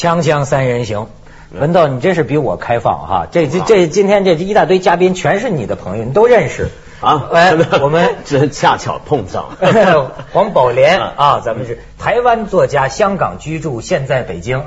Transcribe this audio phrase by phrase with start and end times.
[0.00, 1.08] 锵锵三人行，
[1.52, 3.26] 文道，你真是比我开放哈！
[3.30, 6.70] 这这这，今天这一大堆嘉宾全是你的朋友，你都认识
[7.02, 7.28] 啊？
[7.30, 9.50] 哎，我们 只是恰巧碰上。
[10.32, 14.64] 黄宝莲啊，咱们是台湾作家，香港居住，现在北京，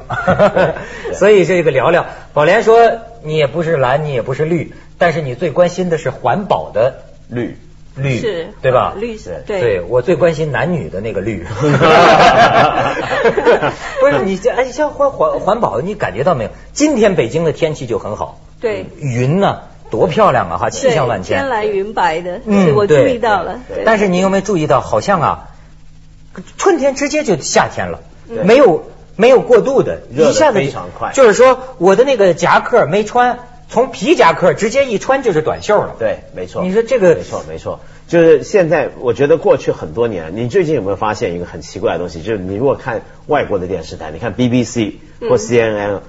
[1.18, 2.06] 所以这个聊聊。
[2.36, 2.92] 宝莲说，
[3.24, 6.94] 你也不是蓝，你也不是绿，但是你最关心的是环保的
[7.28, 7.58] 绿。
[7.96, 8.94] 绿是对吧？
[8.98, 11.46] 绿色，对，对我最关心男女的那个绿。
[14.00, 16.50] 不是你这哎，像环环环保，你感觉到没有？
[16.74, 19.62] 今天北京的天气就很好，对，云呢
[19.92, 23.60] 多漂亮啊哈，气象万千，天蓝云白的，嗯，我注意到了。
[23.86, 25.50] 但是你有没有注意到，好像啊，
[26.58, 28.86] 春天直接就夏天了，没有
[29.16, 31.12] 没有过渡的，一下子非常快。
[31.14, 33.40] 就是说，我的那个夹克没穿。
[33.74, 35.96] 从皮夹克直接一穿就是短袖了。
[35.98, 36.64] 对，没错。
[36.64, 37.80] 你说这个没错，没错。
[38.08, 42.22] 就是现在，我觉得过去很多年，你最近有没有发现一个很奇怪的东西？
[42.22, 46.02] 就是你如果看外国的电视台，你看 BBC 或 CNN，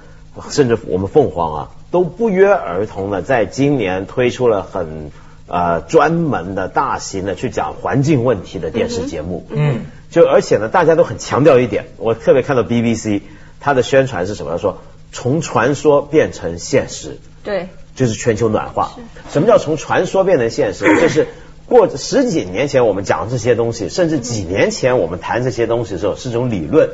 [0.51, 5.09] 甚至我们凤凰啊，都不约而同的在今年推出了很
[5.47, 9.47] 呃专门的大型的去讲环境问题的电视节目。
[9.49, 9.85] 嗯。
[10.11, 13.21] 就而且呢，大家都很强调一点，我特别看到 BBC
[13.59, 14.51] 它的宣传是什么？
[14.51, 14.77] 他说
[15.15, 17.19] 从传说变成现实。
[17.41, 18.91] 对，就是全球暖化。
[19.31, 20.83] 什么叫从传说变成现实？
[20.99, 21.27] 就是
[21.67, 26.89] 过十几年前我们讲这些东西，甚至几年前我们谈这些东西的时候是种理论，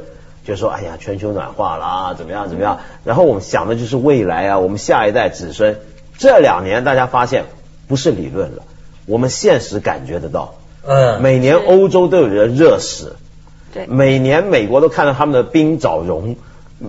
[0.45, 2.81] 就说哎呀全球暖化了啊怎么样怎么样。
[3.03, 5.80] 然后我们想的就是未来啊，我们下一代子孙。
[6.19, 7.45] 这两年大家发现
[7.88, 8.61] 不是理论了，
[9.08, 10.53] 我们现实感觉得到。
[10.86, 11.23] 嗯。
[11.23, 13.16] 每年欧洲都有人热死。
[13.73, 13.88] 对。
[13.88, 16.36] 每年美国都看到他们的冰早融。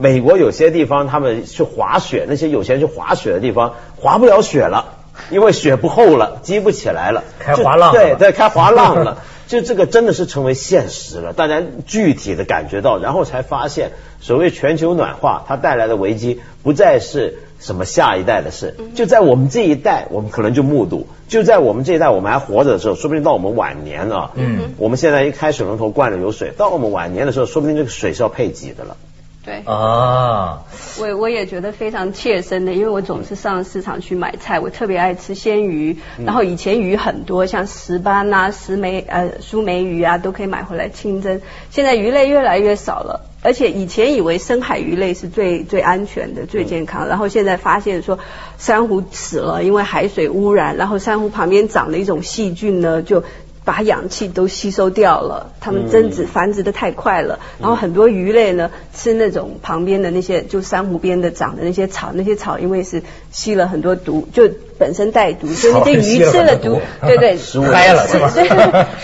[0.01, 4.95] 美国有些地方，他们去滑雪，那些有钱人去滑雪的地方，滑不了雪了，
[5.31, 13.91] 因为雪不厚了，积不起来了，开滑浪，对对，开滑浪了， 就这个真的是成为现实了，大家具体的感觉到，然后才发现，
[14.21, 28.97] 所谓全球暖化，它带来的危机不再是什么下一代的事，就在我们这一代，我们可能就目睹，就在我们这一代，我们还活着的时候，说不定到我们晚年啊，嗯，我们现在一开水龙头灌了有水，到我们晚年的时候，说不定这个水是要配给的了。
[29.45, 30.63] 对啊，
[31.01, 41.41] 我我也觉得非常切身的，因为我总是上市场去买菜，我特别爱吃鲜鱼，然后以前鱼很多，像石斑啊、石梅呃、苏梅鱼啊，都可以买回来清蒸。
[41.71, 48.21] 现在鱼类越来越少了，而且以前以为深海鱼类是最最安全的、最健康，然后现在发现说
[48.59, 53.25] 珊瑚死了，因为海水污染，然后珊瑚旁边长了一种细菌呢就。
[53.65, 67.39] 把氧气都吸收掉了，它们增殖繁殖的太快了，然后很多鱼类呢吃那种旁边的那些就珊瑚边的长的那些草，那些草因为是吸了很多毒，就本身带毒，所以那些鱼吃了毒，对对，
[67.73, 68.33] 嗨了是吧？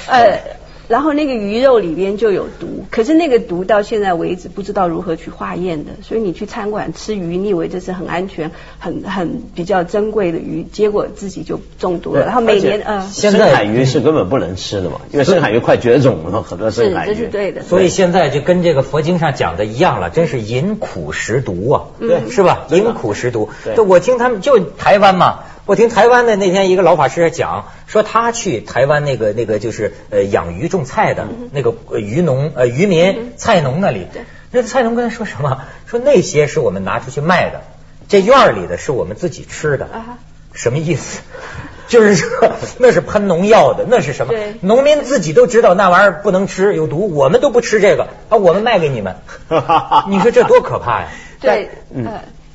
[0.09, 0.39] 呃。
[0.89, 12.25] 然后那个鱼肉里边就有毒，可是那个毒到现在为止不知道如何去化验的，所以你去餐馆吃鱼，你以为这是很安全、很很比较珍贵的鱼，结果自己就中毒了。
[12.25, 17.11] 然后每年呃，深海鱼是根本不能吃的嘛，因为深海鱼快绝种了，很多深海鱼。
[17.11, 17.63] 这是对的。
[17.63, 22.67] 所以现在就跟这个佛经上讲的一样了，真是饮苦食毒啊，对，是吧？
[22.71, 23.51] 饮苦食毒。
[23.63, 25.41] 对，我听他们就台湾嘛。
[25.69, 34.07] 我听台湾的那天一个老法师讲，说他去台湾那个那个就是呃养鱼种菜的那个渔农呃渔民菜农那里，
[34.51, 35.61] 那菜农跟他说什么？
[35.85, 37.61] 说那些是我们拿出去卖的，
[38.09, 39.91] 这院里的是我们自己吃的，
[40.55, 41.21] 什么意思？
[41.87, 44.33] 就是说那是喷农药的，那是什么？
[44.63, 49.17] 农民自己都知道那玩意儿不能吃，有毒，我们都不吃这个，啊，我们卖给你们，
[50.09, 51.09] 你说这多可怕呀？
[51.43, 52.07] 对，嗯。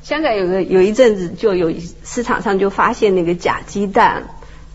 [0.04, 4.28] 香港有个有一阵子就有市场上就发现那个假鸡蛋，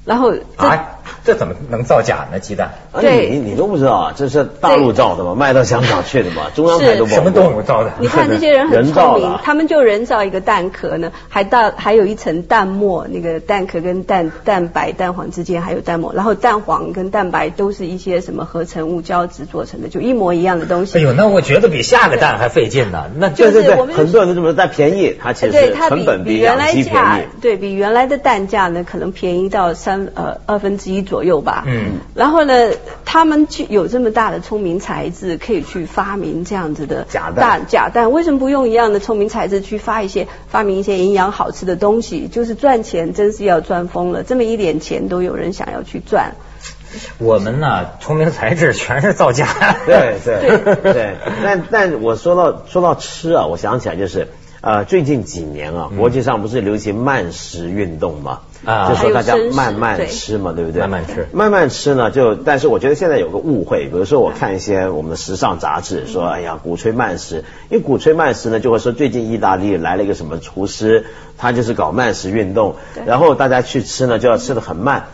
[0.03, 1.00] 然后啊。
[1.24, 2.40] 这怎么能造假呢？
[2.40, 2.72] 鸡蛋？
[2.91, 4.13] 啊，你你都不知道啊？
[4.16, 5.35] 这是大陆造的吗？
[5.35, 6.48] 卖到香港去的吗？
[6.56, 7.92] 中央台都什么动物造的？
[8.00, 20.98] 你看这些人很聪明，他们就人造一个蛋壳呢，还到还有一层蛋膜，那个蛋壳跟蛋蛋白蛋黄之间还有蛋膜，然后蛋黄跟蛋白都是一些什么合成物胶质做成的，就一模一样的东西。
[20.98, 23.06] 哎呦，那我觉得比下个蛋还费劲呢。
[23.15, 31.63] 那对对对，很多人都这么说但便宜，它其实成本比原来价对比原来的蛋价呢，可能便宜到三呃二分之一左右吧。
[31.68, 32.00] 嗯。
[32.16, 32.71] 然后呢，
[33.06, 37.66] 他们就有这么大的聪明才智，可以去发明这样子的假蛋。
[37.68, 42.27] 假蛋为什么不用一样的聪明才智去发一些发明一些营养好吃的东西？
[42.27, 44.24] 就是赚钱，真是要赚疯了。
[44.24, 46.33] 这么一点钱都有人想要去赚。
[47.19, 49.75] 我们呢，聪明才智全是造假。
[49.86, 51.15] 对对对。
[51.44, 54.27] 但但我说到说到吃啊，我想起来就是
[54.62, 58.39] 呃，最近几年啊，国际上不是流行慢食运动吗？
[58.65, 60.81] 啊，就说大家慢慢吃嘛，对不对？
[60.81, 71.06] 慢慢吃，慢慢吃呢，就但是我觉得现在有个误会，比如说我看一些我们的时尚杂志说，哎呀，鼓吹慢食，因为鼓吹慢食呢，就会说最近意大利来了一个什么厨师，
[71.38, 72.75] 他就是搞慢食运动，
[73.06, 75.07] 然后大家去吃呢就要吃的很慢，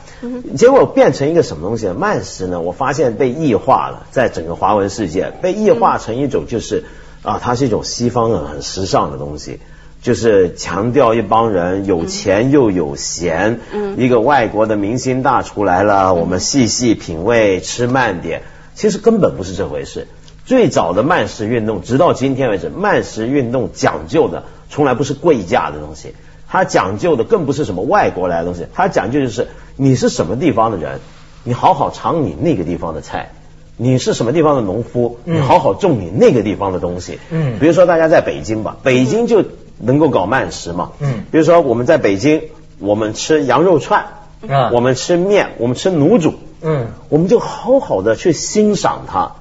[0.58, 1.88] 结果变成一个什么东西？
[1.90, 6.84] 慢食呢，我发现被异化了，在整个华文世界被异化成一种就是
[7.22, 9.60] 啊，它是一种西方的很时尚的东西。
[10.06, 13.60] 就是强调一帮人有钱又有闲，
[13.98, 18.44] 一个外国的明星大厨来了，我们细细品味，吃慢点。
[18.76, 20.06] 其实根本不是这回事。
[20.46, 26.14] 最早的慢食运动，直到今天为止，慢食运动讲究的从来不是贵价的东西，
[26.48, 31.00] 它讲究的更不是什么外国来的东西，它讲究就是你是什么地方的人，
[31.44, 33.30] 你好好尝你那个地方的菜；
[33.76, 37.18] 你是什么地方的农夫，你好好种你那个地方的东西。
[37.32, 39.44] 嗯，比如说大家在北京吧，北京就。
[39.80, 40.92] 能够搞慢食嘛？
[41.00, 42.42] 嗯，比如说我们在北京，
[42.80, 44.06] 我们吃羊肉串，
[44.48, 49.34] 啊，我们吃面，我们吃卤煮，嗯，我们就好好的去欣赏它，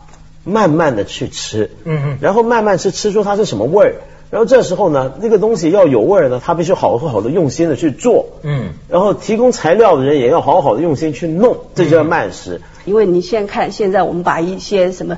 [0.44, 3.94] 慢慢的去吃，嗯嗯，然后慢慢吃，吃出它是什么味儿，
[4.30, 12.60] 然后这时候呢，那个东西要有味儿呢，它必须好好的用心的去做，嗯，然后提供材料的人也要好好的用心去弄，这就叫慢食。
[12.84, 15.16] 因为你先看，现在我们把一些什么。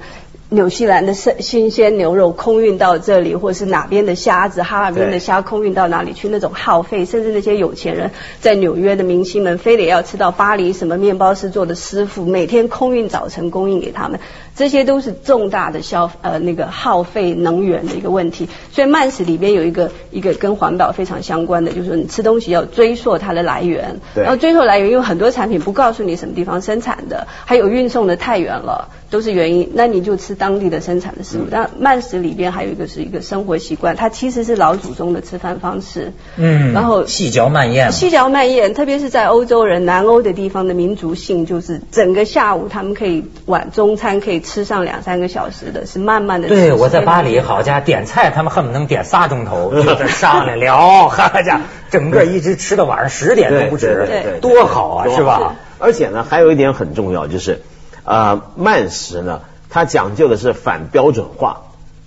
[0.49, 6.29] 纽西兰的新新鲜牛肉空运到这里，或者是哪边的虾子，哈尔滨的虾空运到哪里去？
[6.29, 14.21] 那种耗费，甚至那些有钱人在纽约的明星们，非得要吃到巴黎什么面包师做的师傅，每天空运早晨供应给他们，
[14.57, 18.49] 这些都是重大的消呃那个耗费能源的一个问题。
[18.73, 28.89] 所以慢食里边有一个一个跟环保非常相关的，就是你吃东西要追溯它的来源，然后追溯来源，因为很多产品不告诉你什么地方生产的，还有运送的太远了。
[29.09, 31.43] 都是原因，那你就吃当地的生产的食物。
[31.49, 36.13] 但慢食里边还有一个是一个生活习惯，它其实是老祖宗的吃饭方式。
[36.37, 37.93] 嗯，然后细嚼慢咽。
[37.93, 46.49] 细嚼慢咽，特别是在欧洲人、南欧的地方的民族性，就是整个下午他们可以晚中餐可以吃上两三个小时的，是慢慢的。
[46.49, 51.61] 对，我在巴黎，好家伙，点菜他们恨不能点仨钟头， 就在上来聊， 哈哈家
[51.91, 55.57] 整个一直吃到晚上十点都不止，对多好啊，是吧？
[55.79, 57.61] 而且呢，还有一点很重要就是。
[58.09, 61.63] 呃，慢食呢，它讲究的是反标准化。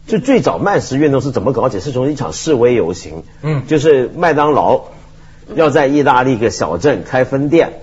[0.07, 1.81] 就最早慢食运动是怎么搞起？
[1.81, 4.85] 是从一场示威游行，嗯，就是麦当劳
[5.53, 7.73] 要在意大利一个小镇开分店，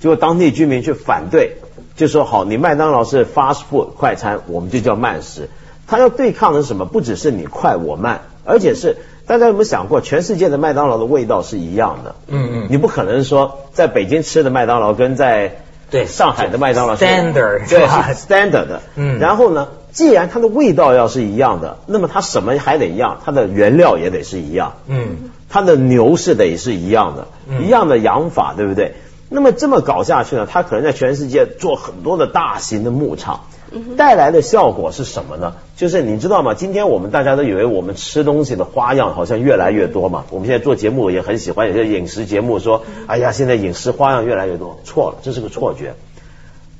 [0.00, 1.58] 结果当地居民去反对，
[1.96, 5.48] 就说好，你麦当劳是 fast food 快餐，我们就叫慢食。
[5.88, 6.84] 他要对抗的是什么？
[6.84, 8.96] 不只是你快我慢，而且是
[9.26, 12.14] 大家有没有想过，全世界的麦当劳的味道是一样的？
[12.28, 15.58] 嗯嗯，你不可能说在北京吃的麦当劳跟在
[15.88, 27.28] 对，上海的麦当劳是 standard 对 standard 的，嗯，然后呢，既然它的味道要是一样的，那么它什么还得一样，它的原料也得是一样，嗯，它的牛是得是一样的，
[27.62, 28.96] 一样的养法，对不对？
[29.28, 33.46] 那么这么搞下去呢，他可能在全世界做很多的大型的牧场。
[33.96, 35.54] 带来的效果是什么呢？
[35.76, 36.54] 就是你知道吗？
[36.54, 40.24] 今天我们大家都以为我们吃东西的花样好像越来越多嘛。
[40.30, 44.78] 我们现在做节目也很喜欢有些饮食节目说，哎呀，现在饮食花样越来越多。
[44.84, 45.94] 错了，这是个错觉。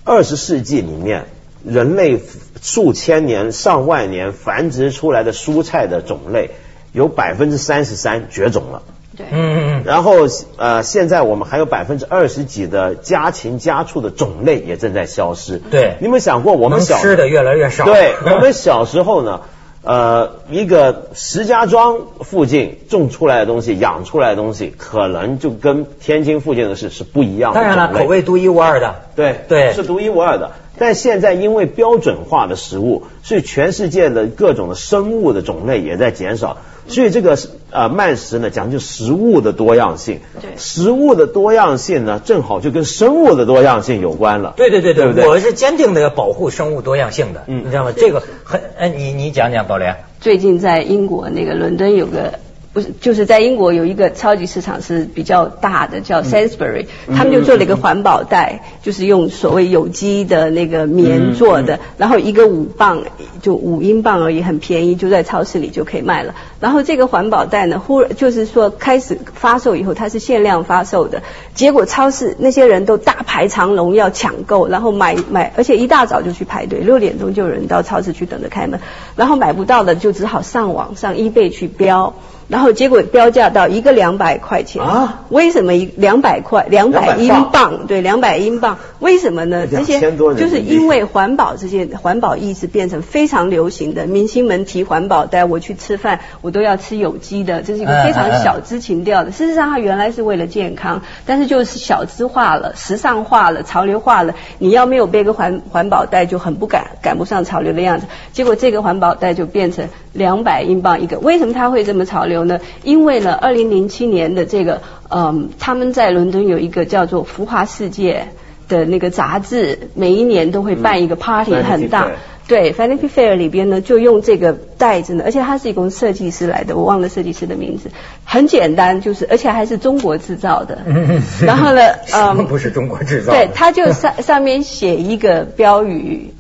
[0.04, 1.24] 二十世纪里面，
[1.64, 2.20] 人类
[2.62, 6.50] 数千年、上万年繁殖出来的蔬菜的种类，
[6.92, 8.82] 有百分之三十三绝种了。
[9.16, 15.58] 对，嗯嗯，然后呃，现在我们还有百分之二十几的家禽家畜的种类也正在消失。
[15.58, 17.84] 对，你有没有想过我们小吃的越来越少？
[17.84, 19.40] 对， 我们小时候呢，
[19.82, 27.60] 呃，一个石家庄附近种出来的东西，养出来的东西，可能就跟天津附近的是是不一样的。
[27.60, 28.96] 当然了，口味独一无二的。
[29.14, 30.52] 对对，是独一无二的。
[30.78, 36.58] 但现在因为标准化的食物，所以全世界的各种的生物的种类也在减少。
[36.88, 37.38] 所以这个
[37.70, 40.20] 呃慢食呢，讲究食物的多样性。
[40.40, 44.54] 对，食物的多样性呢，正好就跟生物的多样性有关了。
[44.56, 47.44] 对对对对，我是坚定的要保护生物多样性的。
[47.46, 47.92] 嗯，你知道吗？
[47.96, 49.96] 这个很哎，你你讲讲，宝莲。
[50.20, 52.40] 最近在英国那个伦敦有个。
[52.76, 63.04] 不是，就是在英国有一个超级市场是比较大的，叫 Sainsbury，他们就做了一个环保袋，就是用所谓有机的那个棉做的，然后一个五磅，
[63.40, 66.34] 就五英镑而已，很便宜，就在超市里就可以卖了。
[66.60, 71.22] 然后这个环保袋呢，忽就是说开始发售以后，它是限量发售的，
[71.54, 78.78] 结果超市那些人都大排长龙要抢购，然后买买，而且一大早就去排队，六点钟就有人到超市去等着开门，
[79.16, 82.12] 然后买不到的就只好上网上 eBay 去标，
[82.48, 82.66] 然后。
[82.76, 85.22] 结果标价到一个两百块钱啊？
[85.30, 87.86] 为什么一两百块两百英镑？
[87.86, 89.66] 对，两百英镑，为什么呢？
[89.66, 99.30] 这些就是因为环保这些环保意识变成非常流行的，明星们提环保袋，我去吃饭我都要吃有机的，这是一个非常小资情调的。
[99.30, 104.34] 事实上，它原来是为了健康，但是就是小资化了、时尚化了、潮流化了。
[104.58, 108.06] 你要没有背个环环保袋，就很不赶赶不上潮流的样子。
[108.32, 111.18] 结果这个环保袋就变成两百英镑一个。
[111.20, 112.60] 为什么它会这么潮流呢？
[112.82, 118.28] 因为呢，二零零七年的这个，嗯，他们在伦敦有一个叫做《浮华世界》
[118.70, 122.10] 的那个杂志，每一年都会办一个 party，很大。
[122.48, 127.90] 对，Vanity Fair 里边呢，就用这个袋子呢，而且它是一个设计师来的，我忘了设计师的名字，
[128.24, 130.78] 很简单，就是而且还是中国制造的。
[131.44, 131.80] 然后呢，
[132.12, 133.32] 嗯，不是中国制造。
[133.32, 136.30] 对，他就上上面写一个标语，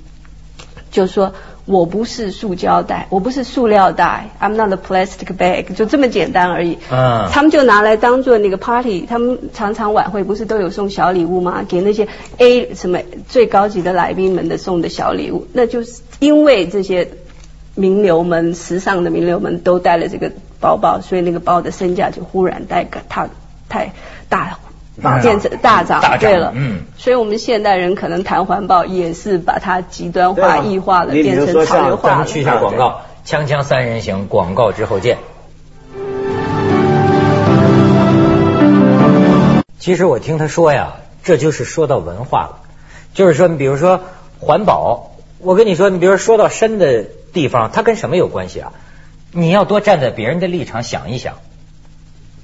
[0.90, 1.32] 就说。
[1.66, 6.78] 我不是塑胶袋，我不是塑料袋，I'm not a plastic bag，就这么简单而已。
[6.90, 11.64] 嗯，他们就拿来当做那个 party，他们常常晚会不是都有送小礼物吗？
[11.68, 12.06] 给那些
[12.38, 17.08] A 什么最高级的来宾们的送的小礼物，那就是因为这些
[17.74, 20.30] 名流们、时尚的名流们都带了这个
[20.60, 23.28] 包包，所以那个包的身价就忽然带个太
[23.68, 23.92] 太
[24.28, 24.58] 大。
[25.22, 32.08] 变成大涨，对了，嗯，所以我们现代人可能谈环保也是把它极端化、异化了，变成潮流化。
[32.08, 35.18] 咱们去一下广告，锵锵三人行，广告之后见。
[39.78, 42.58] 其实我听他说呀，这就是说到文化了，
[43.12, 44.00] 就是说，你比如说
[44.40, 48.72] 环保，我跟你说，你比如说到深的地方，它跟什么有关系啊？
[49.30, 51.34] 你要多站在别人的立场想一想，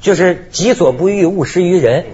[0.01, 2.05] 就是己所不欲，勿施于人。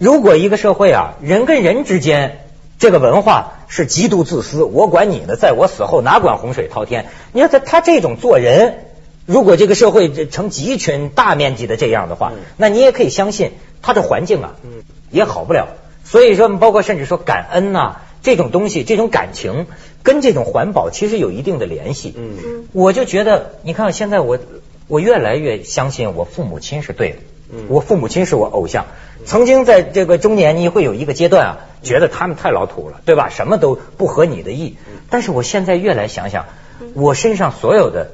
[0.00, 2.46] 如果一个社会啊，人跟人之间
[2.78, 7.04] 这个文化是极度自私，我管你呢，在我死后哪管洪水滔天？
[7.34, 8.86] 你看他他这种做人，
[9.26, 13.52] 如果这个社会成集群大面积的这样的话，那你也可以相信
[13.82, 14.54] 他的环境啊，
[15.10, 15.68] 也好不了。
[16.02, 19.66] 所以说，包括甚至说感恩呐，这种东西，这种感情
[20.02, 22.14] 跟这种环保其实有一定的联系。
[22.16, 24.38] 嗯，我就觉得，你看现在我
[24.88, 27.16] 我越来越相信我父母亲是对的。
[27.68, 28.86] 我父母亲是我偶像，
[29.24, 33.28] 曾经在这个中年，你会有一个阶段啊，觉得他们太老土了，对吧？
[33.28, 34.76] 什么都不合你的意。
[35.08, 36.46] 但是我现在越来想想，
[36.94, 38.12] 我身上所有的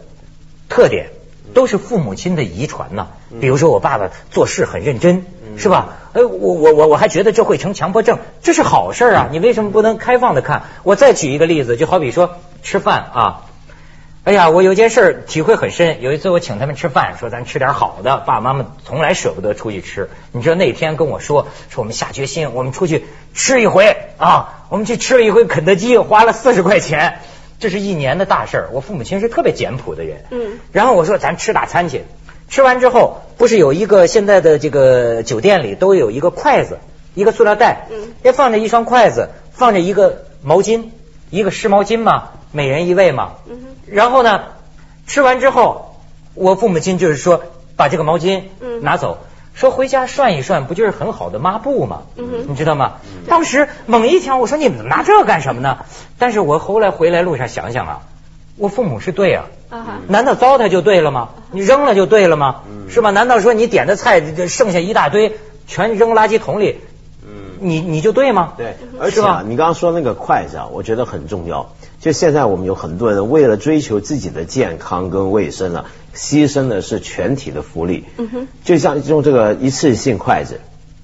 [0.69, 1.11] 特点
[1.52, 3.09] 都是父母亲的遗传呢。
[3.40, 5.26] 比如说我爸爸做事很认真，
[5.59, 5.97] 是吧？
[6.14, 9.28] 哎，我我我我还觉得这会成强迫症，这是好事啊！
[9.31, 10.62] 你为什么不能开放的看？
[10.83, 13.43] 我再举一个例子，就好比说吃饭啊。
[14.26, 16.02] 哎呀，我有件事体会很深。
[16.02, 20.11] 有一次我请他们吃饭，说咱吃点好的，爸爸妈妈从来舍不得出去吃。
[20.33, 23.04] 你知道那天跟我说，说我们下决心，我们出去
[23.35, 24.64] 吃一回啊。
[24.68, 27.21] 我们去吃了一回肯德基，花了四十块钱，
[27.61, 28.68] 这是一年的大事儿。
[28.73, 30.25] 我父母亲是特别简朴的人。
[30.30, 30.59] 嗯。
[30.73, 32.02] 然后我说咱吃大餐去，
[32.49, 36.80] 吃完之后不是有一个现在的这个酒店里都有一个筷子，
[37.14, 40.87] 一个塑料袋，嗯，也放着一双筷子，放着一个毛巾，
[41.30, 43.33] 一个湿毛巾嘛，每人一位嘛。
[43.49, 44.42] 嗯然后呢，
[45.06, 45.97] 吃完之后，
[46.35, 47.42] 我父母亲就是说
[47.76, 48.42] 把这个毛巾
[48.83, 49.18] 拿走，
[49.54, 52.02] 说回家涮一涮，不就是很好的抹布吗？
[52.49, 52.95] 你知道吗？
[53.28, 55.85] 当时猛一想，我说你们拿这干什么呢？
[56.18, 58.00] 但是我后来回来路上想想啊，
[58.56, 59.47] 我父母是对啊，
[60.09, 61.28] 难道糟蹋就对了吗？
[61.52, 62.62] 你扔了就对了吗？
[62.88, 63.11] 是吧？
[63.11, 66.80] 难道说你点的菜剩下一大堆，全扔垃圾桶里？
[67.60, 68.52] 你你就对吗？
[68.56, 71.70] 对，而且啊，你刚刚说那个筷子啊，我觉得很重要。
[72.00, 75.84] 就现在我们有很多人为了追求自己的健康跟卫生啊，
[76.14, 78.04] 牺牲的是全体的福利。
[78.16, 80.60] 嗯哼，就像用这个一次性筷子，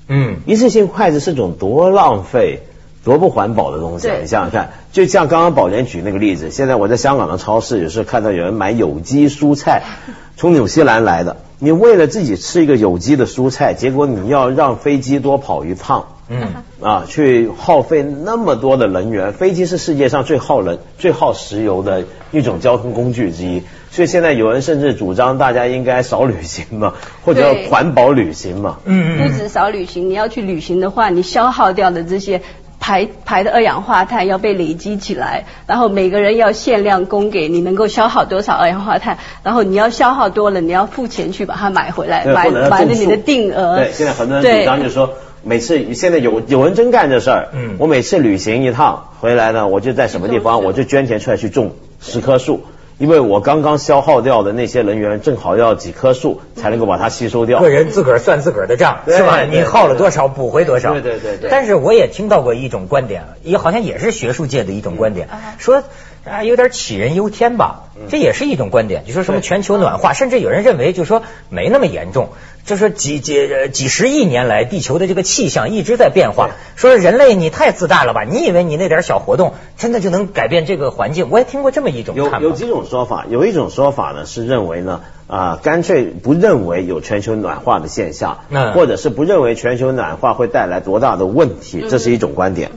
[0.06, 2.60] 嗯，一次性筷子是种多浪费、
[3.04, 4.08] 多不环保的东西。
[4.20, 9.82] 你想想看，就像刚刚宝莲举那个例子，现在我在香港的超市有时候看到有人买有机蔬菜，
[10.36, 16.06] 从纽西兰来的，你为了自己吃一个有机的蔬菜，结果你要让飞机多跑一趟。
[16.32, 23.62] 嗯啊，去耗费那么多的能源，飞机是世界上最耗能、最耗石油的一种交通工具之一。
[23.90, 28.78] 所以现在有人甚至主张大家应该少旅行嘛，或者环保旅行嘛。
[28.84, 29.28] 嗯嗯。
[29.28, 32.40] 不止少旅行，你要去旅行的话，你消耗掉的这些
[32.80, 39.18] 排排的二氧化碳要被累积起来，然后每个人要限量供给，你能够消耗多少二氧化碳？
[39.44, 43.76] 然后你要消耗多了，你要付钱去把它买回来，买买了你的定额。
[43.76, 45.12] 对，现在很多人主张就是说。
[45.44, 52.64] 每次现在有有人真干这事儿，嗯，我每次旅行一趟回来呢，我就在什么地方，我就捐钱出来去种十棵树，
[52.98, 57.60] 因为我刚刚消耗掉的那些能源，正好要几棵树才能够把它吸收掉。
[57.60, 59.42] 个人自个儿算自个儿的账，是吧？
[59.42, 60.92] 你耗了多少，补回多少。
[60.92, 61.50] 对对对对。
[61.50, 65.82] 但是我也听到过一种观点，也好像也是学术界的一种观点，说
[66.24, 67.84] 啊有点杞人忧天吧。
[68.08, 72.30] 这也是一种观点，就说什么全球暖化，甚至有人认为就说没那么严重。
[72.64, 76.50] 就说几几几十亿年来，地球的这个气象一直在变化。
[76.74, 78.22] 说人类你太自大了吧？
[78.24, 81.28] 你以为你那点小活动真的就能改变这个环境？
[81.30, 88.38] 我也听过这么一种有有几种说法，有一种说法呢是认为呢啊，干脆不认为有全球暖化的现象，
[88.74, 92.70] 或者是不认为全球暖化会带来多大的问题，这是一种观点。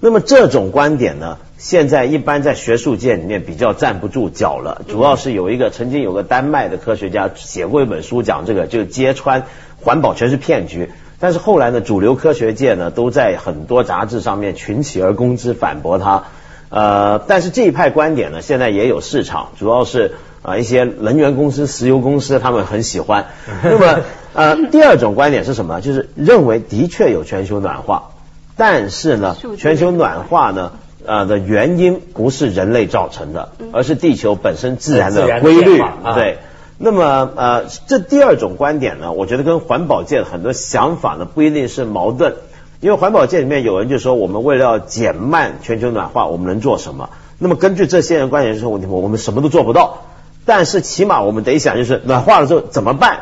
[0.00, 4.82] 那么这种观点呢，现在一般在学术界里面比较站不住脚了。
[4.86, 9.46] 主要是有一个曾经有个丹麦的科学家写过一本书讲这个，就揭穿
[9.80, 10.90] 环保全是骗局。
[11.18, 16.24] 但是后来呢，主流科学界呢都在很多杂志上面群起而攻之，反驳他。
[16.68, 23.28] 呃，但是这一派观点呢，现在也有市场，主要是啊一些能源公司、石油公司他们很喜欢。
[23.64, 24.00] 那么
[24.34, 25.80] 呃，第二种观点是什么？
[25.80, 28.10] 就是认为的确有全球暖化。
[28.54, 30.72] 但是呢，全球暖化呢，
[31.06, 35.82] 呃的原因不是人类造成的，而是地球本身自然的规律。
[36.14, 36.38] 对，
[36.78, 42.34] 那么呃，这第二种观点呢，我觉得跟环保界的很多想法呢不一定是矛盾，
[42.80, 47.10] 因为环保界里面有人就说，我们为了要减慢全球暖化，我们能做什么？
[47.38, 50.02] 那么根据这些人观点说，我我们什么都做不到，
[50.44, 53.20] 但是起码我们得想，就是暖化了之后怎么办？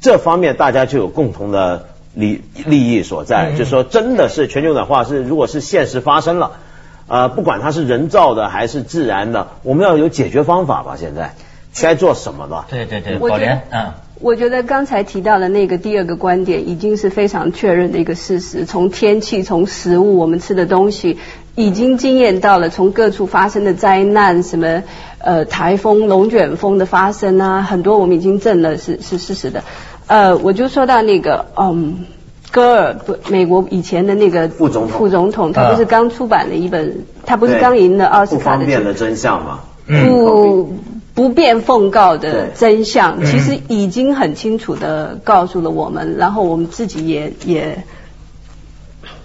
[0.00, 1.86] 这方面大家就有共同的。
[2.14, 6.58] 利利益所在，就是说，真的是全球暖化是，如果是现实发生了，
[7.06, 10.96] 呃，不管它是人造的还是自然的，我们要有解决方法吧？
[10.98, 11.34] 现在
[11.80, 12.66] 该做什么了？
[12.70, 18.64] 对对对，宝莲，嗯，我觉得刚才提到的那个第二个观点，已经是非常确认的一个事实。
[18.64, 21.18] 从天气，从食物，我们吃的东西，
[21.54, 24.82] 已经经验到了，从各处发生的灾难，什么
[25.18, 29.64] 呃台风、龙卷风的发生啊，很多我们已经证了是是事实的。
[30.06, 32.04] 呃，我就说到那个，嗯，
[32.52, 39.60] 戈尔不，美国以前的那个副总统，副总统，他不是刚出版了一本，他不是刚赢了奥斯卡的，不方便的真相吗？
[39.86, 40.78] 不
[41.14, 47.82] 不便奉告的真相，其实已经很清楚的告诉了我们，然后我们自己也也。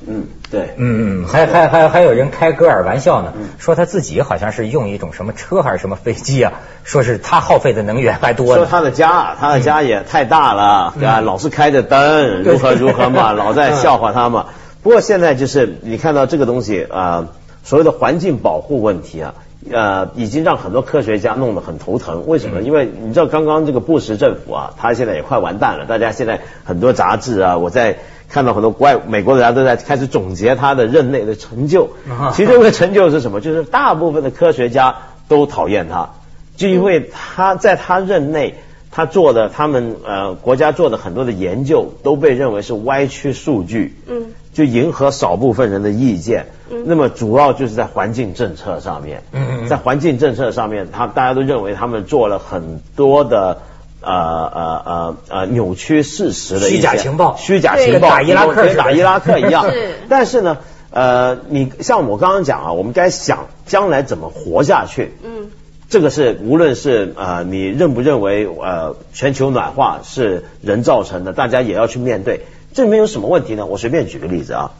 [0.09, 6.53] 嗯，对，嗯嗯，还还还还有人开戈尔玩笑呢，说他自己好像是用一种什么车还是什么飞机啊，
[6.85, 8.55] 说是他耗费的能源还多。
[8.55, 11.19] 说他的家，他的家也太大了，对吧？
[11.19, 14.45] 老是开着灯，如何如何嘛， 老在笑话他嘛。
[14.81, 17.27] 不过现在就是你看到这个东西啊，
[17.65, 19.33] 所谓的环境保护问题啊，
[19.69, 22.23] 呃，已经让很多科学家弄得很头疼。
[22.25, 22.61] 为什么？
[22.61, 25.85] 因为你知道刚刚这个布什政府啊，他现在也快完蛋了。
[25.85, 27.97] 大家现在很多杂志啊，我在。
[28.29, 31.89] 看到很多国外美国的人都在开始总结他的任内的成就，
[32.33, 33.39] 其中的成就是什么？
[33.41, 34.95] 就是大部分的科学家
[35.27, 36.09] 都讨厌他，
[36.55, 38.55] 就因为他在他任内
[38.91, 53.59] 他做的他们呃国家做的很多的研究都被认为是歪曲数据，嗯，就迎合少部分人的意见，嗯，那么主要就是在环境政策上面，嗯，在环境政策上面，他大家都认为他们做了很多的。
[54.01, 59.65] 呃呃呃呃，扭曲事实的虚假情报，虚假情报，打伊拉克打伊拉克一样。
[60.07, 60.59] 但是呢，
[60.91, 65.13] 呃，你像我刚刚讲啊，我们该想将来怎么活下去。
[65.23, 65.49] 嗯。
[65.89, 72.41] 这个是无论是呃你认不认为呃全球暖化是人造成的，大家也要去面对。
[72.73, 73.65] 这里面有什么问题呢？
[73.65, 74.71] 我随便举个例子啊。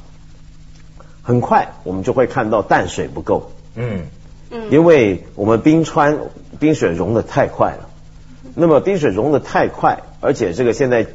[1.24, 3.52] 很快我们就会看到淡水不够。
[3.76, 4.04] 嗯。
[4.52, 4.70] 嗯。
[4.70, 6.20] 因为我们冰川
[6.60, 7.90] 冰雪融的太快了。
[8.56, 11.06] 那么冰水融的太快，而且这个现在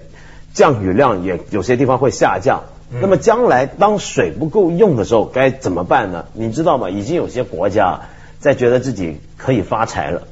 [0.53, 2.65] 降雨量也有些地方会下降。
[3.01, 6.27] 那么将来当水不够用的时候该怎么办呢？
[6.35, 6.91] 你知道吗？
[6.91, 8.01] 已经有些国家
[8.39, 10.25] 在觉得自己可以发财了。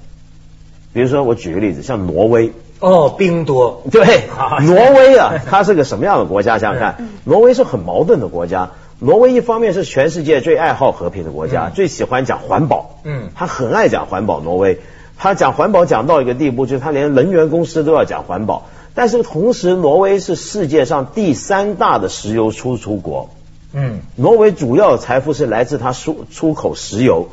[0.93, 2.53] 比如说我举个例子，像挪威。
[2.81, 3.83] 哦，冰多。
[3.91, 4.25] 对，
[4.67, 6.59] 挪威啊，它是个什么样的国家？
[6.59, 8.73] 想想看，挪威是很矛盾的国家。
[8.99, 12.99] 挪威一方面是全世界最爱好和平的国家，最喜欢讲环保。
[13.05, 14.41] 嗯，他很爱讲环保。
[14.41, 14.81] 挪威。
[15.23, 18.69] 他讲环保讲到一个地步，就是他连能源公司都要讲环保。
[18.95, 23.29] 但是同时，挪威是世界上第三大的石油输出国。
[23.75, 27.29] 嗯，挪威主要财富是来自它出出口石油。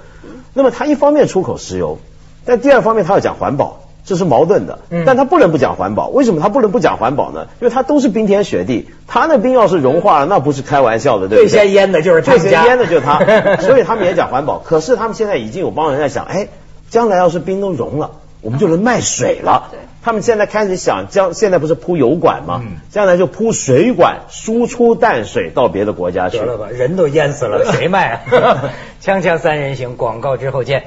[0.54, 1.98] 那么它一方面出口石油，
[2.44, 4.80] 但第二方面它要讲环保，这是矛盾的。
[5.06, 6.10] 但它不能不讲环保。
[6.10, 7.48] 为什么它不能不讲环保呢？
[7.62, 11.50] 因为它都是冰天雪地，它那冰要是融化了，那不是开玩笑的，对不对？
[11.50, 13.20] 最先淹的就是他最先淹的就是它，
[13.64, 14.60] 所以他们也讲环保。
[14.60, 16.50] 可是他们现在已经有帮人在想，哎。
[16.90, 19.72] 将来要是冰都融了，我们就能卖水了。
[20.02, 22.62] 他们现在开始想，将现在不是铺油管吗？
[22.90, 26.38] 将来就铺水管，输出淡水到别的国家去。
[26.38, 28.72] 得了吧，人都淹死了， 谁卖啊？
[29.04, 30.86] 锵锵三人行，广告之后见。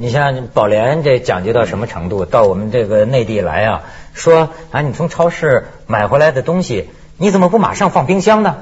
[0.00, 2.24] 你像宝莲这讲究到什么程度？
[2.24, 3.82] 到我们这个内地来啊，
[4.14, 6.88] 说啊，你从超市买回来的东西，
[7.18, 8.56] 你怎么不马上放冰箱呢？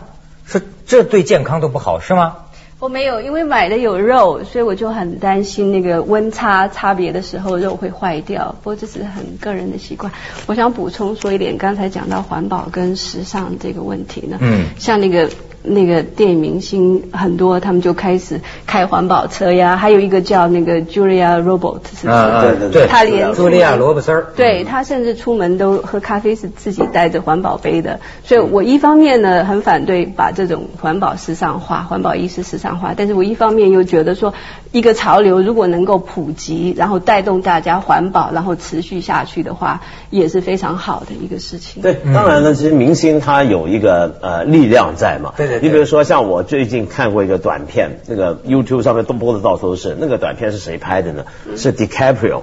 [0.47, 2.39] 说这对健康都不好，是吗？
[2.79, 8.55] 我没有，因为买的有肉，所以我就很担心那个温差差别的时候肉会坏掉。
[8.63, 10.13] 不过这是很个人的习惯。
[10.47, 15.31] 我想补充说一点，刚才讲到环保跟时尚这个问题呢，嗯，像那个。
[15.67, 19.77] 那个电影明星很多，他们就开始开环保车呀。
[19.77, 22.59] 还有一个叫那个 Julia Roberts，是不是？
[22.59, 27.99] 对对对，他连茱莉亚罗伯森对他甚至出门都喝咖啡是自己带着环保杯的。
[28.25, 34.33] 所以我一方面呢很反对把这种环保时尚化、环保意识时尚化，但是我一方面又觉得说，
[34.71, 41.83] 一个潮流如果能够普及，然后带动大家环保，然后持续下去的话，也是非常好的一个事情。
[41.83, 45.33] 对，当然了，其实明星他有一个呃力量在嘛。
[45.37, 45.56] 对对。
[45.63, 49.97] 你比如说，像我最近看过一个短片，那个 YouTube 上面都播的到处都是。
[49.99, 51.25] 那个短片是谁拍的呢？
[51.57, 52.43] 是 DiCaprio，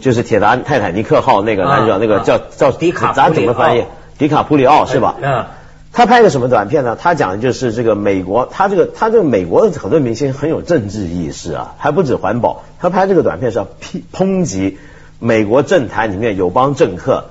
[0.00, 3.84] 就是铁达泰坦尼克号那个男主角，那个叫叫迪卡，咱怎么翻译？
[4.18, 5.16] 迪卡普里奥是吧？
[5.20, 5.44] 嗯。
[5.92, 6.94] 他拍的什么短片呢？
[7.00, 12.64] 他讲的就是这个美国，他这个他这个美国的很多明星很有政治意识啊，还不止环保。
[12.78, 14.76] 他拍这个短片是要批抨击
[15.20, 17.24] 美国政坛里面有帮政客，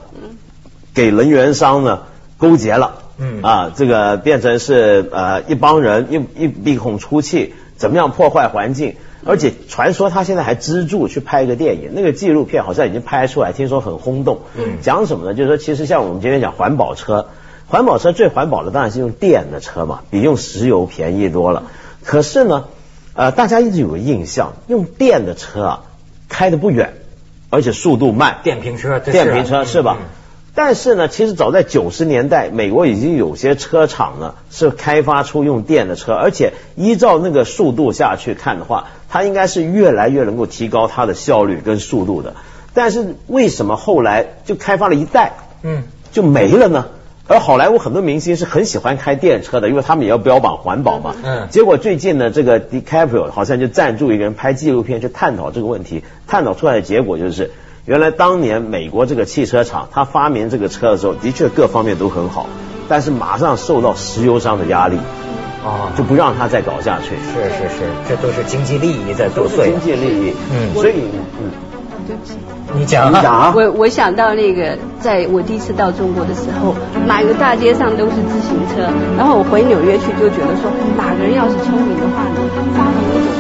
[0.96, 2.00] 给能源商呢
[2.40, 2.96] 勾结了。
[3.18, 8.96] 嗯啊，这个变成是呃一帮人一一鼻孔出气，怎么样破坏环境？
[9.28, 14.42] 而且传说他现在还资助去拍一个电影，那个纪录片好像已经拍出来，听说很轰动。
[14.56, 15.34] 嗯，讲什么呢？
[15.34, 17.30] 就是说，其实像我们今天讲环保车，
[17.68, 21.64] 环保车最环保的当然是用电的车嘛，比用石油便宜多了。
[22.04, 22.66] 可是呢，
[23.16, 25.84] 呃，大家一直有个印象，用电的车啊，
[26.30, 26.94] 开的不远，
[27.50, 28.38] 而且速度慢。
[28.44, 29.98] 电瓶车，电瓶车是吧？
[30.58, 42.36] 但是呢，其实早在九十年代，美国已经有些车厂呢是开发出用电的车，而且依照那个速度下去看的话，它应该是越来越能够提高它的效率跟速度的。
[42.74, 46.86] 但是为什么后来就开发了一代，嗯，就没了呢？
[47.28, 51.16] 而好莱坞很多明星是很喜欢开电车的，因为他们也要标榜环保嘛。
[51.22, 51.48] 嗯。
[51.50, 57.52] 结果最近呢，这个 DiCaprio 好像就赞助一个人拍纪录片去探讨这个问题，探讨出来的结果就是。
[57.86, 62.48] 原来当年美国这个汽车厂，他发明这个车的时候，的确各方面都很好，
[62.90, 64.98] 但是马上受到石油商的压力，
[65.64, 67.16] 啊，就不让他再搞下去。
[67.32, 69.66] 是是是，这都是经济利益在作祟。
[69.66, 70.94] 经济利益，嗯，所以，
[71.38, 71.52] 嗯，
[72.08, 72.34] 对不起，
[72.74, 73.54] 你讲你讲啊。
[73.56, 76.74] 我我想到那个，在我第一次到中国的时候，
[77.06, 78.82] 哪个大街上都是自行车，
[79.16, 82.42] 然后我回纽约去就觉得说，哪个人要是聪明的话呢，
[82.76, 83.35] 发明。